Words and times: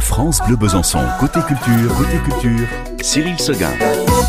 France 0.00 0.40
Bleu 0.46 0.56
Besançon, 0.56 1.00
côté 1.18 1.40
culture, 1.40 1.94
côté 1.96 2.16
culture, 2.24 2.66
Cyril 3.02 3.38
Seguin. 3.38 3.72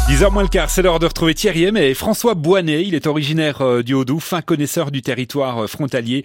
10h 0.09 0.31
moins 0.31 0.43
le 0.43 0.49
quart, 0.49 0.69
c'est 0.69 0.81
l'heure 0.81 0.99
de 0.99 1.05
retrouver 1.05 1.33
Thierry 1.33 1.63
et 1.63 1.93
François 1.93 2.33
Boinet. 2.33 2.83
Il 2.85 2.95
est 2.95 3.07
originaire 3.07 3.61
euh, 3.61 3.81
du 3.81 3.93
Haut-Doubs, 3.93 4.19
fin 4.19 4.41
connaisseur 4.41 4.91
du 4.91 5.01
territoire 5.01 5.63
euh, 5.63 5.67
frontalier. 5.67 6.23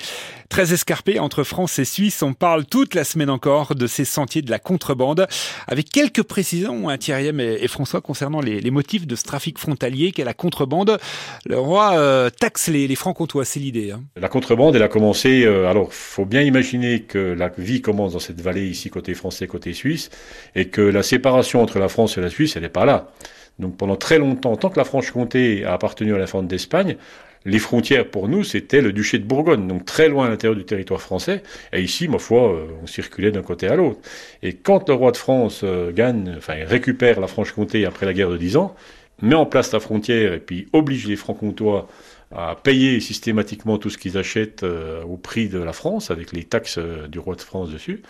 Très 0.49 0.73
escarpé 0.73 1.19
entre 1.19 1.45
France 1.45 1.79
et 1.79 1.85
Suisse, 1.85 2.23
on 2.23 2.33
parle 2.33 2.67
toute 2.67 2.95
la 2.95 3.05
semaine 3.05 3.31
encore 3.31 3.75
de 3.75 3.87
ces 3.87 4.05
sentiers 4.05 4.43
de 4.43 4.51
la 4.51 4.59
contrebande, 4.59 5.27
avec 5.67 5.91
quelques 5.91 6.23
précisions, 6.23 6.89
hein, 6.89 6.99
Thierry 6.99 7.29
et 7.29 7.69
François, 7.69 8.01
concernant 8.01 8.41
les, 8.41 8.71
motifs 8.71 9.07
de 9.07 9.17
ce 9.17 9.25
trafic 9.25 9.59
frontalier 9.59 10.13
qu'est 10.13 10.25
la 10.25 10.35
contrebande. 10.35 10.99
Le 11.47 11.59
roi 11.59 11.95
euh, 11.95 12.31
taxe 12.31 12.69
les, 12.69 12.87
les 12.87 12.95
francs-comtois, 12.95 13.45
c'est 13.45 13.61
l'idée. 13.61 13.93
Hein. 13.93 14.03
La 14.17 14.29
contrebande, 14.29 14.77
elle 14.77 14.83
a 14.83 14.89
commencé, 14.89 15.47
alors 15.47 15.93
faut 15.93 16.27
bien 16.27 16.43
imaginer 16.43 17.03
que 17.03 17.19
la 17.19 17.49
vie 17.57 17.81
commence 17.81 18.13
dans 18.13 18.19
cette 18.19 18.41
vallée 18.41 18.67
ici, 18.67 18.91
côté 18.91 19.15
français, 19.15 19.47
côté 19.47 19.73
suisse, 19.73 20.11
et 20.55 20.69
que 20.69 20.81
la 20.81 21.03
séparation 21.03 21.63
entre 21.63 21.79
la 21.79 21.89
France 21.89 22.19
et 22.19 22.21
la 22.21 22.31
Suisse, 22.31 22.57
elle 22.57 22.63
n'est 22.63 22.69
pas 22.69 22.85
là. 22.85 23.11
Donc 23.59 23.77
pendant 23.77 23.97
très 23.97 24.19
longtemps, 24.19 24.57
tant 24.57 24.69
que 24.69 24.79
la 24.79 24.85
Franche-Comté 24.85 25.65
a 25.65 25.73
appartenu 25.73 26.15
à 26.15 26.19
la 26.19 26.27
France 26.27 26.47
d'Espagne, 26.47 26.97
les 27.47 27.61
frontières 27.61 28.11
pour 28.11 28.29
nous, 28.29 28.43
c'était 28.43 28.81
le 28.81 28.93
duché 28.93 29.19
de 29.19 29.25
Bourgogne, 29.25 29.69
donc 29.69 29.85
très 29.85 30.09
loin 30.09 30.27
à 30.27 30.29
l'intérieur 30.29 30.57
du 30.57 30.65
territoire 30.65 31.01
français. 31.01 31.45
Et 31.73 31.81
ici, 31.81 32.09
ma 32.09 32.19
foi, 32.19 32.53
euh, 32.53 32.67
on 32.83 32.87
circulait 32.89 33.31
d'un 33.31 33.43
côté 33.43 33.69
à 33.69 33.77
l'autre. 33.77 34.01
Et 34.43 34.53
quand 34.53 34.89
le 34.89 34.95
roi 34.95 35.13
de 35.13 35.17
France 35.17 35.61
euh, 35.63 35.93
gagne, 35.93 36.35
enfin 36.37 36.55
récupère 36.67 37.21
la 37.21 37.29
Franche-Comté 37.29 37.87
après 37.87 38.05
la 38.05 38.15
guerre 38.15 38.31
de 38.31 38.37
Dix 38.37 38.57
ans, 38.57 38.75
met 39.23 39.37
en 39.37 39.47
place 39.47 39.73
la 39.73 39.79
frontière 39.79 40.35
et 40.35 40.41
puis 40.41 40.67
oblige 40.73 41.07
les 41.07 41.17
Francs-Comtois 41.17 41.89
à 42.35 42.57
payer 42.61 42.99
systématiquement 42.99 43.79
tout 43.79 43.91
ce 43.91 43.99
qu'ils 43.99 44.19
achètent 44.19 44.65
euh, 44.65 45.05
au 45.05 45.17
prix 45.17 45.49
de 45.49 45.61
la 45.61 45.73
France, 45.73 46.11
avec 46.11 46.33
les 46.33 46.43
taxes 46.43 46.81
du 47.09 47.21
roi 47.21 47.37
de 47.37 47.43
France 47.43 47.71
dessus, 47.71 48.03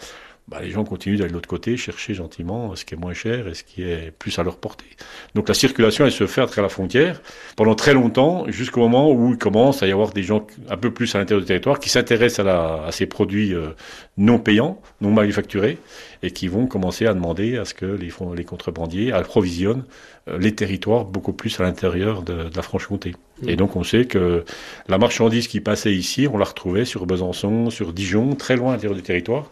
bah, 0.48 0.59
les 0.62 0.70
gens 0.70 0.84
continuent 0.84 1.18
d'aller 1.18 1.30
de 1.30 1.34
l'autre 1.34 1.48
côté, 1.48 1.77
chercher 1.77 2.14
gentiment 2.14 2.77
ce 2.77 2.84
qui 2.84 2.95
est 2.95 2.96
moins 2.96 3.14
cher 3.14 3.48
et 3.48 3.55
ce 3.55 3.64
qui 3.64 3.82
est 3.82 4.12
plus 4.12 4.38
à 4.38 4.45
leur 4.45 4.59
portée. 4.59 4.86
Donc 5.34 5.48
la 5.48 5.55
circulation, 5.55 6.05
elle 6.05 6.12
se 6.12 6.27
fait 6.27 6.41
à 6.41 6.47
travers 6.47 6.62
la 6.62 6.69
frontière 6.69 7.20
pendant 7.56 7.75
très 7.75 7.94
longtemps, 7.94 8.44
jusqu'au 8.48 8.80
moment 8.80 9.11
où 9.11 9.33
il 9.33 9.39
commence 9.39 9.83
à 9.83 9.89
y 9.89 9.92
avoir 9.92 10.12
des 10.12 10.22
gens 10.22 10.47
un 10.69 10.77
peu 10.77 10.92
plus 10.92 11.12
à 11.17 11.19
l'intérieur 11.19 11.41
du 11.41 11.48
territoire 11.48 11.80
qui 11.80 11.89
s'intéressent 11.89 12.47
à, 12.47 12.89
ces 12.92 13.06
produits 13.06 13.55
euh, 13.55 13.70
non 14.19 14.39
payants, 14.39 14.80
non 15.00 15.11
manufacturés, 15.11 15.78
et 16.22 16.30
qui 16.30 16.47
vont 16.47 16.67
commencer 16.67 17.06
à 17.06 17.14
demander 17.14 17.56
à 17.56 17.64
ce 17.64 17.74
que 17.74 17.86
les, 17.86 18.44
contrebandiers 18.44 19.12
approvisionnent 19.12 19.84
euh, 20.28 20.39
les 20.39 20.55
territoires 20.55 21.05
beaucoup 21.05 21.33
plus 21.33 21.58
à 21.58 21.64
l'intérieur 21.64 22.22
de, 22.22 22.48
la 22.55 22.62
Franche-Comté. 22.62 23.14
Et 23.47 23.56
donc 23.56 23.77
on 23.77 23.84
sait 23.84 24.06
que 24.06 24.45
la 24.89 24.98
marchandise 24.98 25.48
qui 25.48 25.61
passait 25.61 25.92
ici, 25.92 26.27
on 26.33 26.39
la 26.39 26.47
retrouvait 26.47 26.84
sur 26.84 27.06
Besançon, 27.06 27.70
sur 27.70 27.92
Dijon, 27.92 28.34
très 28.34 28.56
loin 28.56 28.70
à 28.70 28.73
l'intérieur 28.75 28.97
du 28.97 29.03
territoire. 29.03 29.51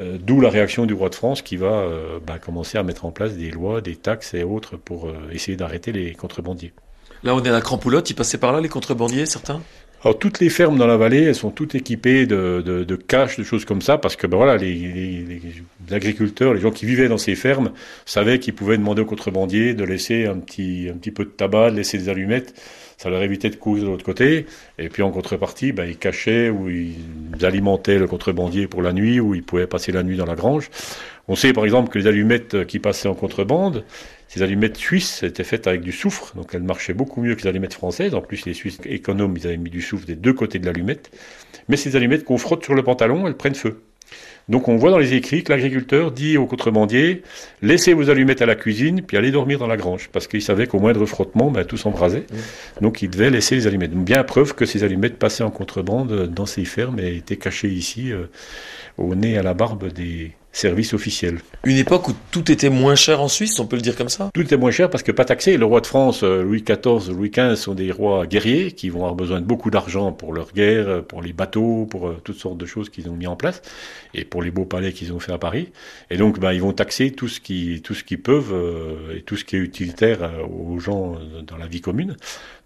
Euh, 0.00 0.16
d'où 0.18 0.40
la 0.40 0.48
réaction 0.48 0.86
du 0.86 0.94
roi 0.94 1.10
de 1.10 1.14
France 1.14 1.42
qui 1.42 1.56
va 1.56 1.66
euh, 1.66 2.18
bah, 2.26 2.38
commencer 2.38 2.78
à 2.78 2.82
mettre 2.82 3.04
en 3.04 3.10
place 3.10 3.36
des 3.36 3.50
lois, 3.50 3.80
des 3.80 3.96
taxes 3.96 4.32
et 4.34 4.42
autres 4.42 4.76
pour 4.76 5.06
euh, 5.06 5.14
essayer 5.32 5.56
d'arrêter 5.56 5.92
les 5.92 6.14
contrebandiers. 6.14 6.72
Là, 7.24 7.34
on 7.34 7.44
est 7.44 7.48
à 7.48 7.52
la 7.52 7.60
Crampoulotte, 7.60 8.08
ils 8.10 8.14
passaient 8.14 8.38
par 8.38 8.52
là, 8.52 8.60
les 8.60 8.68
contrebandiers, 8.68 9.26
certains? 9.26 9.60
Alors 10.04 10.18
toutes 10.18 10.40
les 10.40 10.48
fermes 10.48 10.76
dans 10.78 10.86
la 10.86 10.96
vallée, 10.96 11.22
elles 11.22 11.34
sont 11.34 11.50
toutes 11.50 11.76
équipées 11.76 12.26
de, 12.26 12.96
caches, 13.06 13.38
de 13.38 13.44
choses 13.44 13.64
comme 13.64 13.82
ça, 13.82 13.98
parce 13.98 14.16
que 14.16 14.26
ben 14.26 14.36
voilà, 14.36 14.56
les, 14.56 15.24
agriculteurs, 15.92 16.54
les 16.54 16.60
gens 16.60 16.72
qui 16.72 16.86
vivaient 16.86 17.08
dans 17.08 17.18
ces 17.18 17.36
fermes, 17.36 17.72
savaient 18.04 18.40
qu'ils 18.40 18.54
pouvaient 18.54 18.78
demander 18.78 19.02
aux 19.02 19.06
contrebandiers 19.06 19.74
de 19.74 19.84
laisser 19.84 20.26
un 20.26 20.38
petit, 20.38 20.88
un 20.92 20.96
petit 20.96 21.12
peu 21.12 21.24
de 21.24 21.30
tabac, 21.30 21.70
de 21.70 21.76
laisser 21.76 21.98
des 21.98 22.08
allumettes. 22.08 22.54
Ça 22.98 23.10
leur 23.10 23.22
évitait 23.22 23.50
de 23.50 23.56
courir 23.56 23.84
de 23.84 23.88
l'autre 23.88 24.04
côté. 24.04 24.46
Et 24.78 24.88
puis 24.88 25.02
en 25.02 25.10
contrepartie, 25.10 25.72
ben, 25.72 25.84
ils 25.86 25.96
cachaient 25.96 26.50
ou 26.50 26.68
ils 26.68 26.94
alimentaient 27.42 27.98
le 27.98 28.06
contrebandier 28.06 28.66
pour 28.66 28.82
la 28.82 28.92
nuit, 28.92 29.20
ou 29.20 29.34
ils 29.34 29.42
pouvaient 29.42 29.66
passer 29.66 29.92
la 29.92 30.02
nuit 30.02 30.16
dans 30.16 30.26
la 30.26 30.34
grange. 30.34 30.70
On 31.28 31.36
sait 31.36 31.52
par 31.52 31.64
exemple 31.64 31.90
que 31.90 31.98
les 31.98 32.06
allumettes 32.06 32.66
qui 32.66 32.78
passaient 32.78 33.08
en 33.08 33.14
contrebande, 33.14 33.84
ces 34.34 34.42
allumettes 34.42 34.78
suisses 34.78 35.22
étaient 35.22 35.44
faites 35.44 35.66
avec 35.66 35.82
du 35.82 35.92
soufre, 35.92 36.34
donc 36.34 36.54
elles 36.54 36.62
marchaient 36.62 36.94
beaucoup 36.94 37.20
mieux 37.20 37.34
que 37.34 37.42
les 37.42 37.48
allumettes 37.48 37.74
françaises. 37.74 38.14
En 38.14 38.22
plus, 38.22 38.46
les 38.46 38.54
Suisses 38.54 38.80
économes, 38.86 39.36
ils 39.36 39.46
avaient 39.46 39.58
mis 39.58 39.68
du 39.68 39.82
soufre 39.82 40.06
des 40.06 40.16
deux 40.16 40.32
côtés 40.32 40.58
de 40.58 40.64
l'allumette. 40.64 41.10
Mais 41.68 41.76
ces 41.76 41.96
allumettes 41.96 42.24
qu'on 42.24 42.38
frotte 42.38 42.64
sur 42.64 42.74
le 42.74 42.82
pantalon, 42.82 43.26
elles 43.26 43.36
prennent 43.36 43.54
feu. 43.54 43.82
Donc 44.48 44.68
on 44.68 44.76
voit 44.76 44.90
dans 44.90 44.98
les 44.98 45.14
écrits 45.14 45.44
que 45.44 45.52
l'agriculteur 45.52 46.10
dit 46.10 46.36
aux 46.36 46.46
contrebandiers 46.46 47.22
laissez 47.62 47.94
vos 47.94 48.10
allumettes 48.10 48.42
à 48.42 48.46
la 48.46 48.54
cuisine 48.54 49.02
puis 49.02 49.16
allez 49.16 49.30
dormir 49.30 49.58
dans 49.58 49.66
la 49.66 49.76
grange 49.76 50.08
parce 50.12 50.26
qu'il 50.26 50.42
savait 50.42 50.66
qu'au 50.66 50.80
moindre 50.80 51.06
frottement 51.06 51.50
ben, 51.50 51.64
tout 51.64 51.76
s'embrasait. 51.76 52.26
Donc 52.80 53.02
il 53.02 53.10
devait 53.10 53.30
laisser 53.30 53.54
les 53.54 53.66
allumettes. 53.66 53.92
bien 53.92 54.24
preuve 54.24 54.54
que 54.54 54.66
ces 54.66 54.84
allumettes 54.84 55.16
passaient 55.16 55.44
en 55.44 55.50
contrebande 55.50 56.26
dans 56.26 56.46
ces 56.46 56.64
fermes 56.64 56.98
et 56.98 57.16
étaient 57.16 57.36
cachées 57.36 57.68
ici 57.68 58.12
euh, 58.12 58.26
au 58.98 59.14
nez 59.14 59.38
à 59.38 59.42
la 59.42 59.54
barbe 59.54 59.92
des, 59.92 60.32
service 60.52 60.92
officiel. 60.92 61.38
Une 61.64 61.78
époque 61.78 62.08
où 62.08 62.12
tout 62.30 62.52
était 62.52 62.68
moins 62.68 62.94
cher 62.94 63.20
en 63.22 63.28
Suisse, 63.28 63.58
on 63.58 63.66
peut 63.66 63.76
le 63.76 63.82
dire 63.82 63.96
comme 63.96 64.10
ça? 64.10 64.30
Tout 64.34 64.42
était 64.42 64.56
moins 64.56 64.70
cher 64.70 64.90
parce 64.90 65.02
que 65.02 65.10
pas 65.10 65.24
taxé. 65.24 65.56
Le 65.56 65.64
roi 65.64 65.80
de 65.80 65.86
France, 65.86 66.22
euh, 66.22 66.42
Louis 66.42 66.62
XIV, 66.62 67.10
Louis 67.10 67.30
XV 67.30 67.56
sont 67.56 67.74
des 67.74 67.90
rois 67.90 68.26
guerriers 68.26 68.72
qui 68.72 68.90
vont 68.90 69.00
avoir 69.00 69.14
besoin 69.14 69.40
de 69.40 69.46
beaucoup 69.46 69.70
d'argent 69.70 70.12
pour 70.12 70.34
leur 70.34 70.52
guerre, 70.52 71.02
pour 71.04 71.22
les 71.22 71.32
bateaux, 71.32 71.86
pour 71.90 72.08
euh, 72.08 72.20
toutes 72.22 72.38
sortes 72.38 72.58
de 72.58 72.66
choses 72.66 72.90
qu'ils 72.90 73.08
ont 73.08 73.14
mis 73.14 73.26
en 73.26 73.36
place 73.36 73.62
et 74.12 74.24
pour 74.24 74.42
les 74.42 74.50
beaux 74.50 74.66
palais 74.66 74.92
qu'ils 74.92 75.12
ont 75.12 75.20
fait 75.20 75.32
à 75.32 75.38
Paris. 75.38 75.70
Et 76.10 76.18
donc, 76.18 76.38
ben, 76.38 76.52
ils 76.52 76.60
vont 76.60 76.72
taxer 76.72 77.12
tout 77.12 77.28
ce 77.28 77.40
qui, 77.40 77.80
tout 77.82 77.94
ce 77.94 78.04
qu'ils 78.04 78.20
peuvent 78.20 78.52
euh, 78.52 79.16
et 79.16 79.22
tout 79.22 79.36
ce 79.36 79.44
qui 79.44 79.56
est 79.56 79.60
utilitaire 79.60 80.30
aux 80.50 80.78
gens 80.78 81.16
dans 81.46 81.56
la 81.56 81.66
vie 81.66 81.80
commune. 81.80 82.16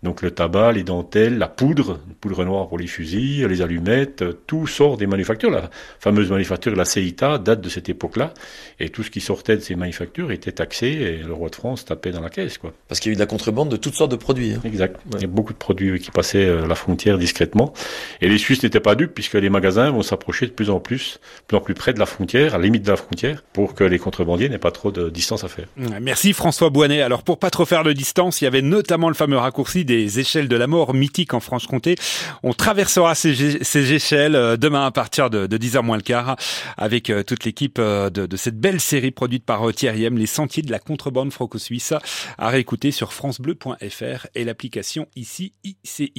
Donc 0.02 0.22
le 0.22 0.30
tabac, 0.30 0.72
les 0.72 0.82
dentelles, 0.82 1.38
la 1.38 1.48
poudre, 1.48 1.98
poudre 2.20 2.44
noire 2.44 2.69
pour 2.69 2.78
les 2.78 2.86
fusils, 2.86 3.44
les 3.46 3.62
allumettes, 3.62 4.25
tout 4.46 4.66
sort 4.66 4.96
des 4.96 5.06
manufactures. 5.06 5.50
La 5.50 5.70
fameuse 5.98 6.30
manufacture, 6.30 6.76
la 6.76 6.84
CEITA, 6.84 7.38
date 7.38 7.60
de 7.60 7.69
cette 7.76 7.88
époque-là. 7.88 8.32
Et 8.81 8.88
tout 8.88 9.03
ce 9.03 9.10
qui 9.10 9.20
sortait 9.20 9.56
de 9.56 9.60
ces 9.60 9.76
manufactures 9.76 10.32
était 10.32 10.53
taxé 10.53 10.87
et 10.87 11.16
le 11.19 11.32
roi 11.32 11.50
de 11.50 11.54
France 11.54 11.84
tapait 11.84 12.10
dans 12.10 12.20
la 12.20 12.31
caisse. 12.31 12.59
Quoi. 12.59 12.72
Parce 12.88 13.00
qu'il 13.00 13.10
y 13.10 13.12
a 13.12 13.14
eu 13.14 13.16
de 13.16 13.20
la 13.20 13.26
contrebande 13.26 13.69
de 13.69 13.76
toutes 13.76 13.94
sortes 13.94 14.10
de 14.10 14.16
produits. 14.16 14.54
Hein. 14.54 14.60
Exact. 14.64 14.98
Il 15.14 15.20
y 15.20 15.25
a 15.25 15.28
beaucoup 15.28 15.53
de 15.53 15.59
produits 15.59 16.00
qui 16.00 16.10
passaient 16.10 16.47
euh, 16.47 16.66
la 16.66 16.75
frontière 16.75 17.19
discrètement. 17.19 17.75
Et 18.20 18.28
les 18.28 18.38
Suisses 18.38 18.62
n'étaient 18.62 18.81
pas 18.81 18.94
dupes 18.94 19.14
puisque 19.14 19.34
les 19.34 19.50
magasins 19.50 19.91
vont 19.91 20.03
s'approcher 20.03 20.47
de 20.47 20.53
plus 20.53 20.70
en 20.70 20.81
plus, 20.81 21.20
plus 21.47 21.56
en 21.56 21.60
plus 21.60 21.75
près 21.75 21.92
de 21.92 21.98
la 21.98 22.06
frontière, 22.06 22.54
à 22.54 22.59
la 22.59 22.64
limite 22.64 22.82
de 22.82 22.91
la 22.91 22.97
frontière, 22.97 23.42
pour 23.53 23.75
que 23.75 23.84
les 23.84 23.98
contrebandiers 23.98 24.48
n'aient 24.48 24.58
pas 24.58 24.70
trop 24.70 24.91
de 24.91 25.10
distance 25.10 25.44
à 25.44 25.48
faire. 25.48 25.66
Merci 25.76 26.32
François 26.32 26.70
Boinet. 26.70 27.03
Alors 27.03 27.22
pour 27.22 27.38
pas 27.38 27.50
trop 27.50 27.66
faire 27.66 27.84
de 27.84 27.93
distance, 27.93 28.41
il 28.41 28.44
y 28.44 28.47
avait 28.47 28.62
notamment 28.62 29.08
le 29.08 29.14
fameux 29.14 29.37
raccourci 29.37 29.84
des 29.84 30.19
échelles 30.19 30.48
de 30.48 30.56
la 30.56 30.66
mort 30.66 30.94
mythiques 30.94 31.34
en 31.34 31.41
Franche-Comté. 31.41 31.97
On 32.43 32.54
traversera 32.54 33.14
ces, 33.14 33.58
ces, 33.62 33.93
échelles 33.93 34.37
euh, 34.37 34.56
demain 34.56 34.87
à 34.87 34.91
partir 34.91 35.28
de, 35.31 35.47
de 35.47 35.58
10h 35.58 35.82
moins 35.82 35.97
le 35.97 36.03
quart 36.03 36.37
avec 36.76 37.10
euh, 37.10 37.22
toute 37.22 37.44
l'équipe 37.44 37.66
de, 37.69 38.09
de, 38.27 38.37
cette 38.37 38.59
belle 38.59 38.81
série 38.81 39.10
produite 39.10 39.44
par 39.44 39.72
Thierry 39.72 40.04
M, 40.04 40.16
Les 40.16 40.27
Sentiers 40.27 40.62
de 40.62 40.71
la 40.71 40.78
contrebande 40.78 41.32
franco-suisse, 41.32 41.94
à 42.38 42.49
réécouter 42.49 42.91
sur 42.91 43.12
francebleu.fr 43.12 44.27
et 44.34 44.44
l'application 44.44 45.06
ici 45.16 45.53
ICI. 45.65 46.12